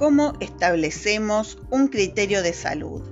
[0.00, 3.02] ¿Cómo establecemos un criterio de salud?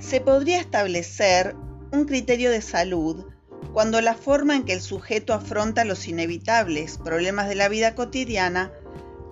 [0.00, 1.54] Se podría establecer
[1.92, 3.26] un criterio de salud
[3.74, 8.72] cuando la forma en que el sujeto afronta los inevitables problemas de la vida cotidiana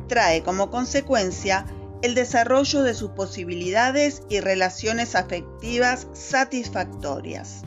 [0.09, 1.65] trae como consecuencia
[2.03, 7.62] el desarrollo de sus posibilidades y relaciones afectivas satisfactorias.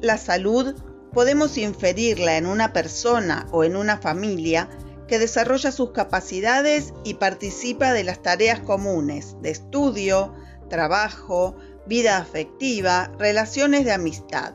[0.00, 0.76] La salud
[1.12, 4.68] podemos inferirla en una persona o en una familia
[5.08, 10.34] que desarrolla sus capacidades y participa de las tareas comunes de estudio,
[10.68, 11.56] trabajo,
[11.86, 14.54] vida afectiva, relaciones de amistad.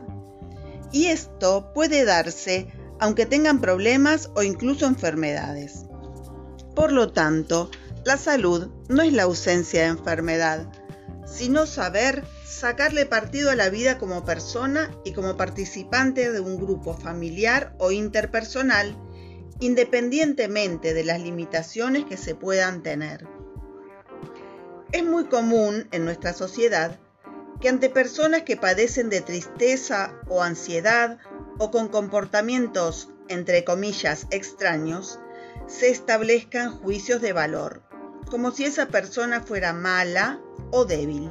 [0.92, 2.68] Y esto puede darse
[3.00, 5.86] aunque tengan problemas o incluso enfermedades.
[6.76, 7.70] Por lo tanto,
[8.06, 10.68] la salud no es la ausencia de enfermedad,
[11.26, 16.96] sino saber sacarle partido a la vida como persona y como participante de un grupo
[16.96, 18.96] familiar o interpersonal
[19.60, 23.28] independientemente de las limitaciones que se puedan tener.
[24.92, 27.00] Es muy común en nuestra sociedad
[27.60, 31.18] que ante personas que padecen de tristeza o ansiedad
[31.58, 35.20] o con comportamientos, entre comillas, extraños,
[35.66, 37.82] se establezcan juicios de valor,
[38.30, 40.40] como si esa persona fuera mala
[40.72, 41.30] o débil.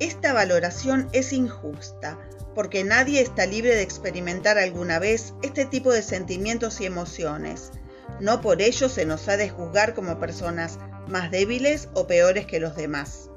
[0.00, 2.18] Esta valoración es injusta
[2.54, 7.72] porque nadie está libre de experimentar alguna vez este tipo de sentimientos y emociones.
[8.20, 12.60] No por ello se nos ha de juzgar como personas más débiles o peores que
[12.60, 13.30] los demás.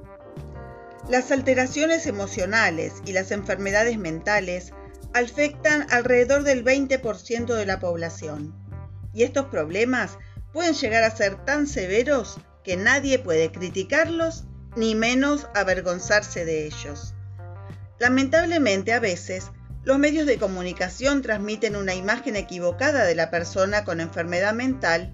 [1.09, 4.71] Las alteraciones emocionales y las enfermedades mentales
[5.13, 8.55] afectan alrededor del 20% de la población.
[9.13, 10.17] Y estos problemas
[10.53, 17.13] pueden llegar a ser tan severos que nadie puede criticarlos ni menos avergonzarse de ellos.
[17.99, 19.51] Lamentablemente a veces,
[19.83, 25.13] los medios de comunicación transmiten una imagen equivocada de la persona con enfermedad mental,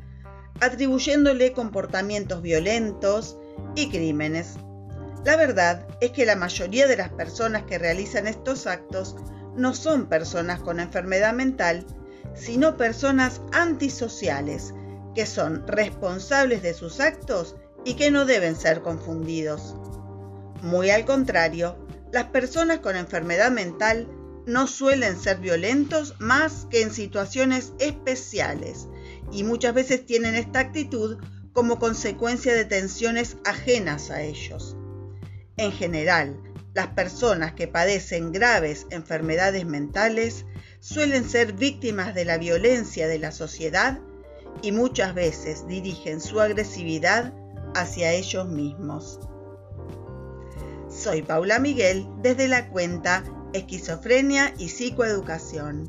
[0.60, 3.38] atribuyéndole comportamientos violentos
[3.76, 4.56] y crímenes.
[5.24, 9.16] La verdad es que la mayoría de las personas que realizan estos actos
[9.56, 11.86] no son personas con enfermedad mental,
[12.36, 14.74] sino personas antisociales,
[15.16, 17.56] que son responsables de sus actos
[17.88, 19.74] y que no deben ser confundidos.
[20.62, 21.78] Muy al contrario,
[22.12, 24.10] las personas con enfermedad mental
[24.46, 28.90] no suelen ser violentos más que en situaciones especiales
[29.32, 31.18] y muchas veces tienen esta actitud
[31.54, 34.76] como consecuencia de tensiones ajenas a ellos.
[35.56, 36.38] En general,
[36.74, 40.46] las personas que padecen graves enfermedades mentales
[40.82, 44.02] suelen ser víctimas de la violencia de la sociedad
[44.62, 47.34] y muchas veces dirigen su agresividad
[47.80, 49.20] hacia ellos mismos.
[50.90, 53.24] Soy Paula Miguel desde la cuenta
[53.54, 55.88] Esquizofrenia y Psicoeducación.